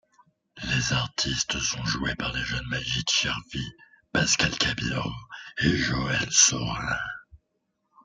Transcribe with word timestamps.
Les 0.63 0.93
artistes 0.93 1.59
sont 1.59 1.85
joués 1.85 2.15
par 2.15 2.33
les 2.33 2.43
jeunes 2.43 2.65
Magyd 2.71 3.07
Cherfi, 3.07 3.63
Pascal 4.11 4.49
Cabero 4.57 5.11
et 5.61 5.77
Joël 5.77 6.27
Saurin. 6.31 6.97